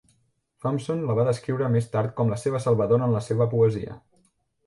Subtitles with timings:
[0.65, 3.99] Thompson la va descriure més tard com la seva salvadora en la seva poesia.